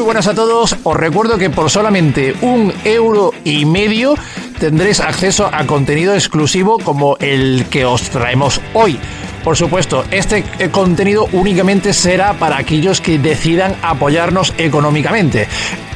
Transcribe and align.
Muy 0.00 0.06
buenas 0.06 0.28
a 0.28 0.34
todos. 0.34 0.76
Os 0.82 0.96
recuerdo 0.96 1.36
que 1.36 1.50
por 1.50 1.68
solamente 1.68 2.34
un 2.40 2.72
euro 2.86 3.32
y 3.44 3.66
medio 3.66 4.14
tendréis 4.58 4.98
acceso 4.98 5.50
a 5.52 5.66
contenido 5.66 6.14
exclusivo 6.14 6.78
como 6.78 7.18
el 7.18 7.66
que 7.68 7.84
os 7.84 8.08
traemos 8.08 8.62
hoy. 8.72 8.98
Por 9.44 9.58
supuesto, 9.58 10.06
este 10.10 10.42
eh, 10.58 10.70
contenido 10.70 11.28
únicamente 11.32 11.92
será 11.92 12.32
para 12.32 12.56
aquellos 12.56 13.02
que 13.02 13.18
decidan 13.18 13.76
apoyarnos 13.82 14.54
económicamente. 14.56 15.48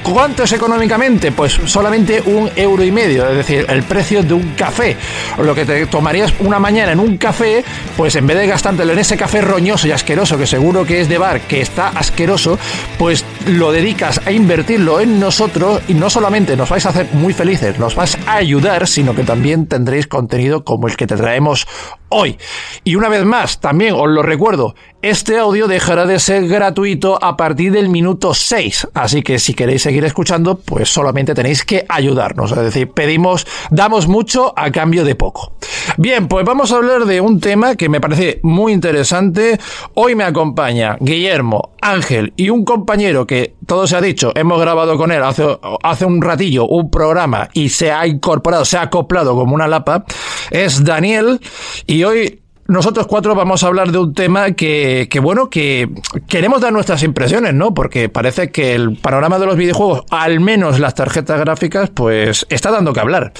¿Cuánto 0.04 0.42
es 0.42 0.52
económicamente? 0.52 1.32
Pues 1.32 1.54
solamente 1.64 2.22
un 2.26 2.50
euro 2.56 2.84
y 2.84 2.92
medio, 2.92 3.26
es 3.26 3.38
decir, 3.38 3.64
el 3.70 3.82
precio 3.84 4.22
de 4.22 4.34
un 4.34 4.50
café. 4.50 4.98
Lo 5.42 5.54
que 5.54 5.64
te 5.64 5.86
tomarías 5.86 6.34
una 6.40 6.58
mañana 6.58 6.92
en 6.92 7.00
un 7.00 7.16
café, 7.16 7.64
pues 7.96 8.14
en 8.14 8.26
vez 8.26 8.36
de 8.36 8.46
gastártelo 8.46 8.92
en 8.92 8.98
ese 8.98 9.16
café 9.16 9.40
roñoso 9.40 9.88
y 9.88 9.92
asqueroso, 9.92 10.36
que 10.36 10.46
seguro 10.46 10.84
que 10.84 11.00
es 11.00 11.08
de 11.08 11.16
bar, 11.16 11.40
que 11.40 11.62
está 11.62 11.88
asqueroso, 11.88 12.58
pues 12.98 13.24
lo 13.46 13.72
dedicas 13.72 14.20
a 14.26 14.30
invertirlo 14.30 15.00
en 15.00 15.18
nosotros 15.18 15.80
y 15.88 15.94
no 15.94 16.10
solamente 16.10 16.54
nos 16.54 16.68
vais 16.68 16.84
a 16.84 16.90
hacer 16.90 17.08
muy 17.14 17.32
felices, 17.32 17.78
nos 17.78 17.94
vais 17.94 18.18
a 18.26 18.34
ayudar, 18.34 18.86
sino 18.86 19.14
que 19.14 19.24
también 19.24 19.66
tendréis 19.66 20.06
contenido 20.06 20.64
como 20.64 20.86
el 20.86 20.96
que 20.96 21.06
te 21.06 21.16
traemos 21.16 21.66
hoy. 22.14 22.38
Y 22.84 22.94
una 22.94 23.08
vez 23.08 23.24
más, 23.24 23.60
también 23.60 23.94
os 23.94 24.08
lo 24.08 24.22
recuerdo, 24.22 24.74
este 25.02 25.38
audio 25.38 25.66
dejará 25.66 26.06
de 26.06 26.18
ser 26.18 26.48
gratuito 26.48 27.22
a 27.22 27.36
partir 27.36 27.72
del 27.72 27.90
minuto 27.90 28.32
6, 28.32 28.88
así 28.94 29.22
que 29.22 29.38
si 29.38 29.52
queréis 29.52 29.82
seguir 29.82 30.04
escuchando, 30.04 30.56
pues 30.56 30.88
solamente 30.88 31.34
tenéis 31.34 31.64
que 31.64 31.84
ayudarnos, 31.88 32.52
es 32.52 32.58
decir, 32.58 32.90
pedimos, 32.90 33.46
damos 33.70 34.08
mucho 34.08 34.54
a 34.56 34.70
cambio 34.70 35.04
de 35.04 35.14
poco. 35.14 35.52
Bien, 35.98 36.26
pues 36.26 36.46
vamos 36.46 36.72
a 36.72 36.76
hablar 36.76 37.04
de 37.04 37.20
un 37.20 37.38
tema 37.38 37.76
que 37.76 37.90
me 37.90 38.00
parece 38.00 38.40
muy 38.42 38.72
interesante. 38.72 39.58
Hoy 39.92 40.14
me 40.14 40.24
acompaña 40.24 40.96
Guillermo, 41.00 41.74
Ángel 41.82 42.32
y 42.36 42.48
un 42.48 42.64
compañero 42.64 43.26
que, 43.26 43.56
todo 43.66 43.86
se 43.86 43.96
ha 43.96 44.00
dicho, 44.00 44.32
hemos 44.34 44.58
grabado 44.60 44.96
con 44.96 45.12
él 45.12 45.22
hace, 45.22 45.44
hace 45.82 46.04
un 46.06 46.22
ratillo 46.22 46.66
un 46.66 46.90
programa 46.90 47.48
y 47.52 47.68
se 47.68 47.92
ha 47.92 48.06
incorporado, 48.06 48.64
se 48.64 48.78
ha 48.78 48.82
acoplado 48.82 49.34
como 49.34 49.54
una 49.54 49.68
lapa, 49.68 50.04
es 50.50 50.82
Daniel 50.84 51.40
y 51.86 52.03
hoy 52.04 52.40
nosotros 52.66 53.06
cuatro 53.06 53.34
vamos 53.34 53.62
a 53.62 53.66
hablar 53.66 53.92
de 53.92 53.98
un 53.98 54.14
tema 54.14 54.52
que, 54.52 55.08
que, 55.10 55.20
bueno, 55.20 55.50
que 55.50 55.88
queremos 56.28 56.62
dar 56.62 56.72
nuestras 56.72 57.02
impresiones, 57.02 57.52
¿no? 57.52 57.74
Porque 57.74 58.08
parece 58.08 58.50
que 58.50 58.74
el 58.74 58.96
panorama 58.96 59.38
de 59.38 59.46
los 59.46 59.56
videojuegos, 59.56 60.04
al 60.10 60.40
menos 60.40 60.80
las 60.80 60.94
tarjetas 60.94 61.38
gráficas, 61.40 61.90
pues 61.90 62.46
está 62.48 62.70
dando 62.70 62.92
que 62.92 63.00
hablar. 63.00 63.32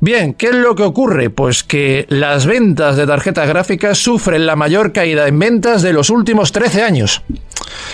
Bien, 0.00 0.34
¿qué 0.34 0.48
es 0.48 0.54
lo 0.54 0.74
que 0.74 0.82
ocurre? 0.82 1.30
Pues 1.30 1.62
que 1.62 2.06
las 2.08 2.46
ventas 2.46 2.96
de 2.96 3.06
tarjetas 3.06 3.48
gráficas 3.48 3.98
sufren 3.98 4.46
la 4.46 4.56
mayor 4.56 4.92
caída 4.92 5.28
en 5.28 5.38
ventas 5.38 5.82
de 5.82 5.92
los 5.92 6.10
últimos 6.10 6.50
13 6.50 6.82
años. 6.82 7.22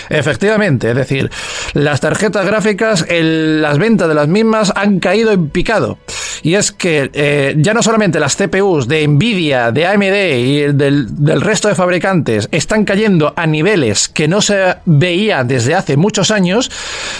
Efectivamente, 0.09 0.89
es 0.89 0.95
decir, 0.95 1.31
las 1.73 2.01
tarjetas 2.01 2.45
gráficas, 2.45 3.05
las 3.09 3.77
ventas 3.77 4.07
de 4.07 4.13
las 4.13 4.27
mismas 4.27 4.71
han 4.75 4.99
caído 4.99 5.31
en 5.31 5.49
picado. 5.49 5.97
Y 6.41 6.55
es 6.55 6.71
que 6.71 7.09
eh, 7.13 7.55
ya 7.57 7.73
no 7.73 7.81
solamente 7.81 8.19
las 8.19 8.35
CPUs 8.35 8.87
de 8.87 9.07
Nvidia, 9.07 9.71
de 9.71 9.87
AMD 9.87 10.37
y 10.37 10.59
del, 10.73 11.23
del 11.23 11.41
resto 11.41 11.69
de 11.69 11.75
fabricantes 11.75 12.49
están 12.51 12.83
cayendo 12.83 13.33
a 13.35 13.47
niveles 13.47 14.09
que 14.09 14.27
no 14.27 14.41
se 14.41 14.75
veía 14.85 15.43
desde 15.43 15.75
hace 15.75 15.95
muchos 15.95 16.31
años, 16.31 16.69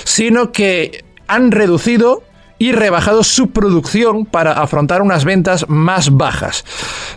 sino 0.03 0.51
que 0.51 1.05
han 1.27 1.51
reducido 1.51 2.23
y 2.59 2.71
rebajado 2.71 3.23
su 3.23 3.51
producción 3.51 4.25
para 4.25 4.53
afrontar 4.53 5.01
unas 5.01 5.25
ventas 5.25 5.67
más 5.67 6.11
bajas. 6.11 6.63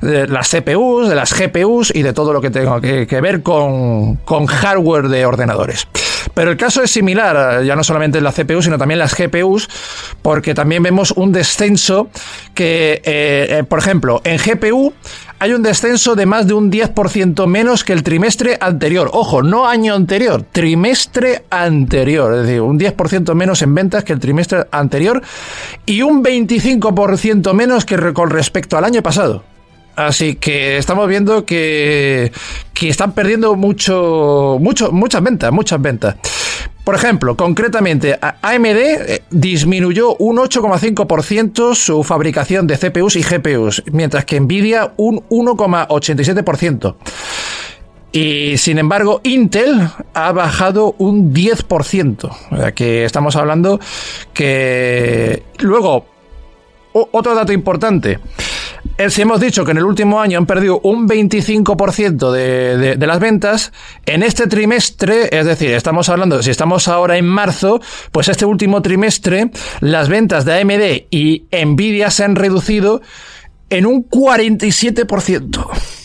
De 0.01 0.27
las 0.27 0.51
CPUs, 0.51 1.09
de 1.09 1.15
las 1.15 1.33
GPUs 1.33 1.93
y 1.95 2.03
de 2.03 2.13
todo 2.13 2.33
lo 2.33 2.41
que 2.41 2.51
tenga 2.51 2.81
que, 2.81 3.21
ver 3.21 3.43
con, 3.43 4.17
con 4.17 4.47
hardware 4.47 5.09
de 5.09 5.27
ordenadores. 5.27 5.87
Pero 6.35 6.51
el 6.51 6.57
caso 6.57 6.83
es 6.83 6.91
similar, 6.91 7.65
ya 7.65 7.77
no 7.77 7.85
solamente 7.85 8.19
en 8.19 8.25
la 8.25 8.33
CPU, 8.33 8.61
sino 8.61 8.79
también 8.79 8.99
las 8.99 9.17
GPUs, 9.17 9.69
porque 10.23 10.55
también 10.55 10.83
vemos 10.83 11.13
un 11.13 11.33
descenso 11.33 12.09
que, 12.55 13.01
eh, 13.05 13.47
eh, 13.59 13.65
por 13.67 13.79
ejemplo, 13.79 14.21
en 14.25 14.39
GPU 14.39 14.93
hay 15.39 15.53
un 15.53 15.63
descenso 15.63 16.15
de 16.15 16.27
más 16.27 16.47
de 16.47 16.55
un 16.55 16.71
10% 16.71 17.47
menos 17.47 17.85
que 17.85 17.93
el 17.93 18.03
trimestre 18.03 18.57
anterior. 18.61 19.11
Ojo, 19.13 19.43
no 19.43 19.67
año 19.67 19.95
anterior, 19.95 20.43
trimestre 20.51 21.45
anterior. 21.51 22.35
Es 22.35 22.43
decir, 22.47 22.61
un 22.61 22.79
10% 22.79 23.35
menos 23.35 23.63
en 23.63 23.75
ventas 23.75 24.05
que 24.05 24.13
el 24.13 24.19
trimestre 24.19 24.67
anterior 24.71 25.23
y 25.85 26.03
un 26.03 26.25
25% 26.25 27.53
menos 27.53 27.85
que 27.85 28.13
con 28.15 28.31
respecto 28.31 28.77
al 28.79 28.85
año 28.85 29.03
pasado. 29.03 29.56
Así 29.97 30.37
que 30.37 30.77
estamos 30.77 31.09
viendo 31.09 31.47
que, 31.47 32.31
que 32.75 32.89
están 32.91 33.13
perdiendo 33.13 33.57
mucho, 33.57 34.59
mucho, 34.61 34.93
muchas 34.93 35.23
ventas, 35.23 35.51
muchas 35.51 35.81
ventas. 35.81 36.17
Por 36.85 36.95
ejemplo, 36.95 37.37
concretamente, 37.37 38.17
AMD 38.21 38.67
eh, 38.67 39.23
disminuyó 39.31 40.15
un 40.19 40.37
8,5% 40.37 41.75
su 41.75 42.05
fabricación 42.05 42.69
de 42.69 42.79
CPUs 42.79 43.17
y 43.17 43.23
GPUs, 43.23 43.83
mientras 43.91 44.25
que 44.25 44.39
Nvidia 44.39 44.93
un 44.97 45.21
1,87%. 45.29 46.95
Y 48.13 48.57
sin 48.59 48.79
embargo, 48.79 49.21
Intel 49.25 49.89
ha 50.15 50.31
bajado 50.31 50.95
un 50.99 51.35
10%. 51.35 52.37
O 52.53 52.57
sea 52.57 52.73
que 52.73 53.05
estamos 53.05 53.35
hablando 53.35 53.81
que... 54.33 55.43
Luego, 55.59 56.07
otro 56.93 57.35
dato 57.35 57.53
importante. 57.53 58.21
Si 59.09 59.23
hemos 59.23 59.41
dicho 59.41 59.65
que 59.65 59.73
en 59.73 59.77
el 59.77 59.85
último 59.85 60.21
año 60.21 60.39
han 60.39 60.47
perdido 60.47 60.81
un 60.83 61.07
25% 61.07 62.31
de, 62.33 62.97
de, 62.97 63.07
las 63.07 63.21
ventas, 63.21 63.73
en 64.07 64.23
este 64.23 64.47
trimestre, 64.47 65.29
es 65.39 65.45
decir, 65.45 65.73
estamos 65.73 66.09
hablando, 66.09 66.43
si 66.43 66.51
estamos 66.51 66.89
ahora 66.89 67.19
en 67.19 67.27
marzo, 67.27 67.81
pues 68.11 68.29
este 68.29 68.47
último 68.47 68.81
trimestre, 68.81 69.51
las 69.81 70.09
ventas 70.09 70.47
de 70.47 70.61
AMD 70.61 71.07
y 71.11 71.45
Nvidia 71.53 72.11
se 72.11 72.25
han 72.25 72.37
reducido 72.37 73.03
en 73.69 73.85
un 73.85 74.09
47%. 74.09 75.96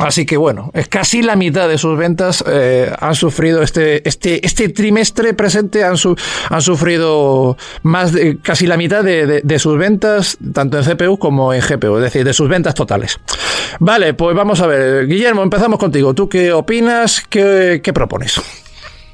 Así 0.00 0.24
que 0.24 0.36
bueno, 0.36 0.70
casi 0.88 1.22
la 1.22 1.36
mitad 1.36 1.68
de 1.68 1.78
sus 1.78 1.96
ventas 1.96 2.42
eh, 2.46 2.92
han 2.98 3.14
sufrido 3.14 3.62
este, 3.62 4.06
este, 4.08 4.44
este 4.44 4.70
trimestre 4.70 5.34
presente, 5.34 5.84
han, 5.84 5.96
su, 5.96 6.16
han 6.48 6.62
sufrido 6.62 7.56
más 7.82 8.12
de 8.12 8.38
casi 8.38 8.66
la 8.66 8.76
mitad 8.76 9.04
de, 9.04 9.26
de, 9.26 9.40
de, 9.42 9.58
sus 9.58 9.76
ventas, 9.76 10.38
tanto 10.52 10.78
en 10.78 10.84
CPU 10.84 11.18
como 11.18 11.52
en 11.52 11.60
GPU, 11.60 11.96
es 11.96 12.04
decir, 12.04 12.24
de 12.24 12.32
sus 12.32 12.48
ventas 12.48 12.74
totales. 12.74 13.20
Vale, 13.78 14.14
pues 14.14 14.34
vamos 14.34 14.60
a 14.60 14.66
ver, 14.66 15.06
Guillermo, 15.06 15.42
empezamos 15.42 15.78
contigo. 15.78 16.14
¿Tú 16.14 16.28
qué 16.28 16.52
opinas? 16.52 17.22
¿Qué, 17.28 17.80
qué 17.82 17.92
propones? 17.92 18.40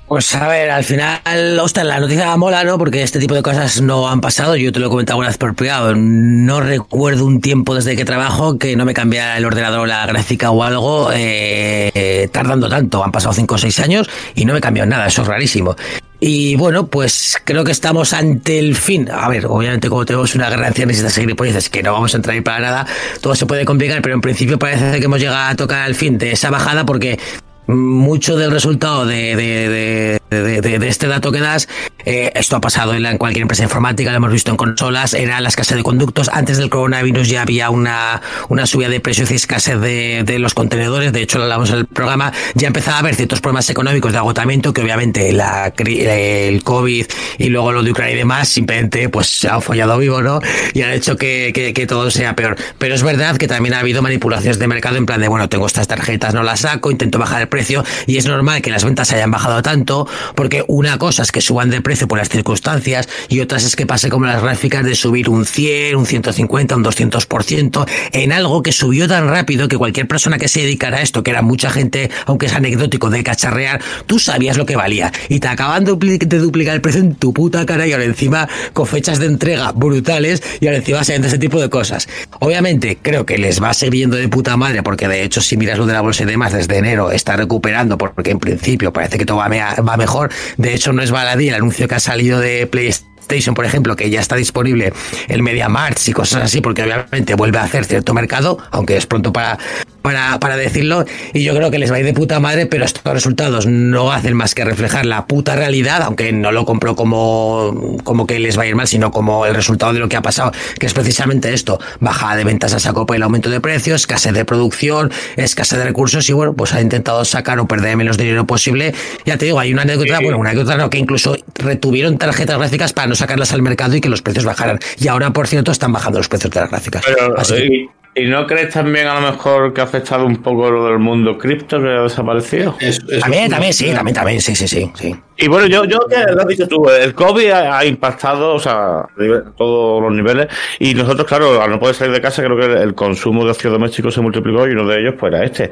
Pues 0.08 0.32
a 0.36 0.46
ver, 0.46 0.70
al 0.70 0.84
final, 0.84 1.58
ostras, 1.60 1.84
la 1.84 1.98
noticia 1.98 2.36
mola, 2.36 2.62
¿no? 2.62 2.78
Porque 2.78 3.02
este 3.02 3.18
tipo 3.18 3.34
de 3.34 3.42
cosas 3.42 3.80
no 3.80 4.08
han 4.08 4.20
pasado. 4.20 4.54
Yo 4.54 4.70
te 4.70 4.78
lo 4.78 4.86
he 4.86 4.88
comentado 4.88 5.18
una 5.18 5.26
vez 5.26 5.36
por 5.36 5.56
privado. 5.56 5.96
No 5.96 6.60
recuerdo 6.60 7.26
un 7.26 7.40
tiempo 7.40 7.74
desde 7.74 7.96
que 7.96 8.04
trabajo 8.04 8.56
que 8.56 8.76
no 8.76 8.84
me 8.84 8.94
cambiara 8.94 9.36
el 9.36 9.44
ordenador 9.44 9.88
la 9.88 10.06
gráfica 10.06 10.52
o 10.52 10.62
algo 10.62 11.10
eh, 11.12 12.28
tardando 12.30 12.68
tanto. 12.68 13.02
Han 13.02 13.10
pasado 13.10 13.34
5 13.34 13.56
o 13.56 13.58
6 13.58 13.80
años 13.80 14.08
y 14.36 14.44
no 14.44 14.54
me 14.54 14.60
cambiado 14.60 14.88
nada. 14.88 15.08
Eso 15.08 15.22
es 15.22 15.28
rarísimo. 15.28 15.74
Y 16.20 16.54
bueno, 16.54 16.86
pues 16.86 17.36
creo 17.44 17.64
que 17.64 17.72
estamos 17.72 18.12
ante 18.12 18.60
el 18.60 18.76
fin. 18.76 19.10
A 19.10 19.28
ver, 19.28 19.46
obviamente 19.46 19.88
como 19.88 20.04
tenemos 20.06 20.36
una 20.36 20.46
ancianos 20.46 20.94
y 20.94 20.98
estas 20.98 21.16
gilipolleces 21.16 21.68
que 21.68 21.82
no 21.82 21.92
vamos 21.92 22.14
a 22.14 22.18
entrar 22.18 22.34
ahí 22.34 22.42
para 22.42 22.60
nada, 22.60 22.86
todo 23.20 23.34
se 23.34 23.44
puede 23.44 23.64
complicar, 23.64 24.00
pero 24.02 24.14
en 24.14 24.20
principio 24.20 24.56
parece 24.56 24.98
que 25.00 25.04
hemos 25.04 25.18
llegado 25.18 25.50
a 25.50 25.54
tocar 25.56 25.86
el 25.88 25.94
fin 25.94 26.16
de 26.16 26.32
esa 26.32 26.50
bajada 26.50 26.86
porque 26.86 27.18
mucho 27.66 28.36
del 28.36 28.50
resultado 28.50 29.06
de, 29.06 29.36
de, 29.36 29.68
de, 29.68 30.20
de, 30.30 30.88
este 30.88 31.06
dato 31.06 31.32
que 31.32 31.40
das, 31.40 31.68
eh, 32.04 32.32
esto 32.34 32.56
ha 32.56 32.60
pasado 32.60 32.94
en, 32.94 33.18
cualquier 33.18 33.42
empresa 33.42 33.62
informática, 33.62 34.10
lo 34.10 34.16
hemos 34.16 34.32
visto 34.32 34.50
en 34.50 34.56
consolas, 34.56 35.14
era 35.14 35.40
la 35.40 35.48
escasez 35.48 35.76
de 35.76 35.82
conductos. 35.82 36.30
Antes 36.32 36.58
del 36.58 36.70
coronavirus 36.70 37.28
ya 37.28 37.42
había 37.42 37.70
una, 37.70 38.20
una 38.48 38.66
subida 38.66 38.88
de 38.88 39.00
precios 39.00 39.30
y 39.30 39.34
escasez 39.34 39.80
de, 39.80 40.36
los 40.38 40.54
contenedores, 40.54 41.12
de 41.12 41.22
hecho 41.22 41.38
lo 41.38 41.44
hablamos 41.44 41.70
en 41.70 41.76
el 41.76 41.86
programa, 41.86 42.32
ya 42.54 42.66
empezaba 42.66 42.98
a 42.98 43.00
haber 43.00 43.14
ciertos 43.14 43.40
problemas 43.40 43.70
económicos 43.70 44.12
de 44.12 44.18
agotamiento 44.18 44.72
que 44.72 44.82
obviamente 44.82 45.32
la, 45.32 45.72
el 45.76 46.62
COVID 46.62 47.06
y 47.38 47.48
luego 47.48 47.72
lo 47.72 47.82
de 47.82 47.90
Ucrania 47.90 48.14
y 48.14 48.18
demás 48.18 48.48
simplemente 48.48 49.08
pues 49.08 49.28
se 49.28 49.48
ha 49.48 49.60
follado 49.60 49.96
vivo, 49.98 50.20
¿no? 50.22 50.40
Y 50.74 50.82
han 50.82 50.92
hecho 50.92 51.16
que, 51.16 51.52
que, 51.54 51.72
que 51.72 51.86
todo 51.86 52.10
sea 52.10 52.36
peor. 52.36 52.56
Pero 52.78 52.94
es 52.94 53.02
verdad 53.02 53.36
que 53.36 53.48
también 53.48 53.74
ha 53.74 53.80
habido 53.80 54.02
manipulaciones 54.02 54.58
de 54.58 54.66
mercado 54.66 54.96
en 54.96 55.06
plan 55.06 55.20
de, 55.20 55.28
bueno, 55.28 55.48
tengo 55.48 55.66
estas 55.66 55.88
tarjetas, 55.88 56.34
no 56.34 56.42
las 56.42 56.60
saco, 56.60 56.90
intento 56.90 57.18
bajar 57.18 57.40
el 57.40 57.48
precio 57.48 57.84
y 58.06 58.18
es 58.18 58.26
normal 58.26 58.60
que 58.60 58.70
las 58.70 58.84
ventas 58.84 59.12
hayan 59.12 59.30
bajado 59.30 59.62
tanto 59.62 60.06
porque 60.34 60.64
una 60.68 60.98
cosa 60.98 61.22
es 61.22 61.32
que 61.32 61.40
suban 61.40 61.70
de 61.70 61.80
precio 61.80 62.08
por 62.08 62.18
las 62.18 62.28
circunstancias 62.28 63.08
y 63.28 63.40
otras 63.40 63.64
es 63.64 63.76
que 63.76 63.86
pase 63.86 64.08
como 64.08 64.26
las 64.26 64.42
gráficas 64.42 64.84
de 64.84 64.94
subir 64.94 65.28
un 65.28 65.44
100, 65.44 65.96
un 65.96 66.06
150, 66.06 66.76
un 66.76 66.84
200% 66.84 67.86
en 68.12 68.32
algo 68.32 68.62
que 68.62 68.72
subió 68.72 69.08
tan 69.08 69.28
rápido 69.28 69.68
que 69.68 69.76
cualquier 69.76 70.06
persona 70.06 70.38
que 70.38 70.48
se 70.48 70.60
dedicara 70.60 70.98
a 70.98 71.02
esto, 71.02 71.22
que 71.22 71.30
era 71.30 71.42
mucha 71.42 71.70
gente, 71.70 72.10
aunque 72.26 72.46
es 72.46 72.54
anecdótico 72.54 73.10
de 73.10 73.22
cacharrear, 73.22 73.80
tú 74.06 74.18
sabías 74.18 74.56
lo 74.56 74.66
que 74.66 74.76
valía 74.76 75.12
y 75.28 75.40
te 75.40 75.48
acaban 75.48 75.84
de 75.84 76.38
duplicar 76.38 76.74
el 76.74 76.80
precio 76.80 77.00
en 77.00 77.14
tu 77.14 77.32
puta 77.32 77.66
cara 77.66 77.86
y 77.86 77.92
ahora 77.92 78.04
encima 78.04 78.48
con 78.72 78.86
fechas 78.86 79.18
de 79.18 79.26
entrega 79.26 79.72
brutales 79.72 80.42
y 80.60 80.66
ahora 80.66 80.78
encima 80.78 81.04
se 81.04 81.16
ese 81.16 81.38
tipo 81.38 81.60
de 81.60 81.70
cosas. 81.70 82.08
Obviamente 82.40 82.98
creo 83.00 83.24
que 83.24 83.38
les 83.38 83.62
va 83.62 83.70
a 83.70 83.74
seguir 83.74 84.00
yendo 84.00 84.16
de 84.16 84.28
puta 84.28 84.56
madre 84.56 84.82
porque 84.82 85.08
de 85.08 85.22
hecho 85.22 85.40
si 85.40 85.56
miras 85.56 85.78
lo 85.78 85.86
de 85.86 85.94
la 85.94 86.00
bolsa 86.00 86.24
y 86.24 86.26
demás 86.26 86.52
desde 86.52 86.76
enero 86.76 87.10
está 87.10 87.36
recuperando 87.36 87.96
porque 87.96 88.30
en 88.30 88.38
principio 88.38 88.92
parece 88.92 89.16
que 89.18 89.24
todo 89.24 89.38
va, 89.38 89.48
va 89.48 89.96
mejor. 90.06 90.30
De 90.56 90.72
hecho, 90.72 90.92
no 90.92 91.02
es 91.02 91.10
baladí 91.10 91.48
el 91.48 91.56
anuncio 91.56 91.88
que 91.88 91.96
ha 91.96 92.00
salido 92.00 92.38
de 92.38 92.66
PlayStation, 92.68 93.15
por 93.54 93.64
ejemplo, 93.64 93.96
que 93.96 94.08
ya 94.08 94.20
está 94.20 94.36
disponible 94.36 94.92
el 95.28 95.42
Media 95.42 95.68
March 95.68 96.08
y 96.08 96.12
cosas 96.12 96.44
así, 96.44 96.60
porque 96.60 96.82
obviamente 96.82 97.34
vuelve 97.34 97.58
a 97.58 97.64
hacer 97.64 97.84
cierto 97.84 98.14
mercado, 98.14 98.58
aunque 98.70 98.96
es 98.96 99.06
pronto 99.06 99.32
para, 99.32 99.58
para, 100.00 100.38
para, 100.38 100.56
decirlo, 100.56 101.04
y 101.34 101.42
yo 101.42 101.54
creo 101.54 101.70
que 101.70 101.78
les 101.78 101.90
va 101.90 101.96
a 101.96 101.98
ir 101.98 102.04
de 102.04 102.12
puta 102.12 102.38
madre, 102.38 102.66
pero 102.66 102.84
estos 102.84 103.02
resultados 103.12 103.66
no 103.66 104.12
hacen 104.12 104.34
más 104.34 104.54
que 104.54 104.64
reflejar 104.64 105.06
la 105.06 105.26
puta 105.26 105.56
realidad, 105.56 106.02
aunque 106.02 106.32
no 106.32 106.52
lo 106.52 106.64
compro 106.64 106.94
como, 106.94 107.98
como 108.04 108.26
que 108.26 108.38
les 108.38 108.56
va 108.56 108.62
a 108.62 108.66
ir 108.66 108.76
mal, 108.76 108.86
sino 108.86 109.10
como 109.10 109.44
el 109.44 109.54
resultado 109.54 109.92
de 109.92 109.98
lo 109.98 110.08
que 110.08 110.16
ha 110.16 110.22
pasado, 110.22 110.52
que 110.78 110.86
es 110.86 110.94
precisamente 110.94 111.52
esto, 111.52 111.80
bajada 111.98 112.36
de 112.36 112.44
ventas 112.44 112.72
a 112.72 112.78
saco 112.78 113.04
por 113.06 113.16
el 113.16 113.22
aumento 113.24 113.50
de 113.50 113.60
precios, 113.60 114.02
escasez 114.02 114.32
de 114.32 114.44
producción, 114.44 115.10
escasez 115.36 115.78
de 115.78 115.84
recursos, 115.84 116.28
y 116.30 116.32
bueno, 116.32 116.54
pues 116.54 116.72
ha 116.72 116.80
intentado 116.80 117.24
sacar 117.24 117.58
o 117.58 117.66
perder 117.66 117.96
menos 117.96 118.16
dinero 118.16 118.46
posible. 118.46 118.94
Ya 119.24 119.36
te 119.36 119.46
digo, 119.46 119.58
hay 119.58 119.72
una 119.72 119.82
anécdota, 119.82 120.20
bueno, 120.20 120.38
una 120.38 120.50
anécdota 120.50 120.76
no, 120.76 120.88
que 120.88 120.98
incluso 120.98 121.36
retuvieron 121.56 122.16
tarjetas 122.16 122.58
gráficas 122.58 122.92
para 122.92 123.08
no 123.08 123.15
sacarlas 123.16 123.52
al 123.52 123.62
mercado 123.62 123.96
y 123.96 124.00
que 124.00 124.08
los 124.08 124.22
precios 124.22 124.44
bajaran. 124.44 124.78
Y 124.98 125.08
ahora, 125.08 125.30
por 125.32 125.46
cierto, 125.46 125.72
están 125.72 125.92
bajando 125.92 126.18
los 126.18 126.28
precios 126.28 126.52
de 126.52 126.60
las 126.60 126.70
gráficas. 126.70 127.04
Así 127.36 127.54
que, 127.54 127.88
¿Y 128.18 128.24
no 128.24 128.46
crees 128.46 128.72
también 128.72 129.06
a 129.08 129.20
lo 129.20 129.30
mejor 129.30 129.74
que 129.74 129.82
ha 129.82 129.84
afectado 129.84 130.24
un 130.24 130.38
poco 130.38 130.70
lo 130.70 130.86
del 130.86 130.98
mundo 130.98 131.36
cripto 131.36 131.78
que 131.82 131.86
ha 131.86 132.02
desaparecido? 132.04 132.74
también, 133.20 133.50
también, 133.50 133.74
sí, 133.74 133.92
también, 133.92 134.14
también, 134.14 134.40
sí, 134.40 134.56
sí, 134.56 134.66
sí. 134.66 134.90
sí. 134.94 135.14
Y 135.36 135.48
bueno, 135.48 135.66
yo, 135.66 135.84
yo 135.84 135.98
te 136.08 136.32
lo 136.32 136.40
has 136.40 136.48
dicho 136.48 136.66
tú, 136.66 136.88
el 136.88 137.12
COVID 137.12 137.50
ha, 137.50 137.84
impactado, 137.84 138.54
o 138.54 138.58
sea, 138.58 139.00
a 139.00 139.08
todos 139.54 140.02
los 140.02 140.12
niveles. 140.14 140.48
Y 140.78 140.94
nosotros, 140.94 141.26
claro, 141.26 141.60
al 141.60 141.70
no 141.70 141.78
poder 141.78 141.94
salir 141.94 142.14
de 142.14 142.22
casa, 142.22 142.42
creo 142.42 142.56
que 142.56 142.82
el 142.82 142.94
consumo 142.94 143.44
de 143.44 143.50
ocio 143.50 143.70
doméstico 143.70 144.10
se 144.10 144.22
multiplicó 144.22 144.66
y 144.66 144.70
uno 144.70 144.88
de 144.88 144.98
ellos 144.98 145.14
pues 145.20 145.34
era 145.34 145.44
este. 145.44 145.70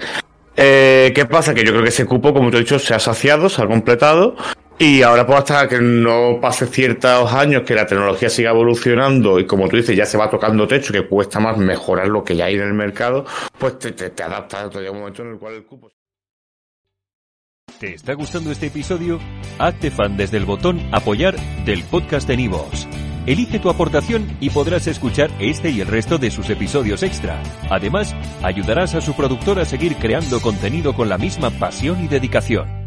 Eh, 0.55 1.13
¿Qué 1.15 1.25
pasa? 1.25 1.55
Que 1.55 1.65
yo 1.65 1.71
creo 1.71 1.83
que 1.83 1.89
ese 1.89 2.05
cupo, 2.05 2.35
como 2.35 2.51
te 2.51 2.59
he 2.59 2.61
dicho, 2.61 2.79
se 2.79 2.93
ha 2.93 2.99
saciado, 2.99 3.49
se 3.49 3.63
ha 3.63 3.67
completado 3.67 4.37
y 4.79 5.03
ahora 5.03 5.27
pues 5.27 5.39
hasta 5.39 5.69
que 5.69 5.81
no 5.81 6.39
pase 6.41 6.67
ciertos 6.67 7.33
años 7.33 7.63
que 7.63 7.75
la 7.75 7.87
tecnología 7.87 8.29
siga 8.29 8.51
evolucionando 8.51 9.39
y 9.39 9.47
como 9.47 9.69
tú 9.69 9.77
dices 9.77 9.97
ya 9.97 10.07
se 10.07 10.19
va 10.19 10.29
tocando 10.29 10.67
techo 10.67 10.93
que 10.93 11.07
cuesta 11.07 11.39
más 11.41 11.57
mejorar 11.57 12.09
lo 12.09 12.25
que 12.25 12.37
ya 12.37 12.47
hay 12.47 12.57
en 12.57 12.63
el 12.63 12.75
mercado, 12.75 13.25
pues 13.59 13.79
te, 13.79 13.93
te, 13.93 14.23
adaptas 14.23 14.75
a 14.75 14.91
un 14.91 14.99
momento 14.99 15.23
en 15.23 15.31
el 15.33 15.39
cual 15.39 15.55
el 15.55 15.65
cupo... 15.65 15.91
¿Te 17.79 17.95
está 17.95 18.15
gustando 18.15 18.51
este 18.51 18.67
episodio? 18.67 19.19
Hazte 19.59 19.91
fan 19.91 20.17
desde 20.17 20.37
el 20.37 20.45
botón 20.45 20.81
apoyar 20.93 21.37
del 21.65 21.83
podcast 21.85 22.29
de 22.29 22.37
Nivos. 22.37 22.87
Elige 23.27 23.59
tu 23.59 23.71
aportación 23.71 24.37
y 24.41 24.51
podrás 24.51 24.87
escuchar 24.87 25.31
este 25.41 25.71
y 25.71 25.81
el 25.81 25.89
resto 25.89 26.19
de 26.19 26.31
sus 26.31 26.51
episodios 26.51 27.03
extra. 27.03 27.43
Además, 27.71 28.15
ayudarás 28.43 28.95
a 28.95 29.01
su 29.01 29.15
productor 29.15 29.59
a 29.59 29.65
seguir 29.65 29.97
creando 29.97 30.41
contenido 30.41 30.95
con 30.95 31.09
la 31.09 31.17
misma 31.17 31.51
pasión 31.51 32.05
y 32.05 32.09
dedicación. 32.09 32.84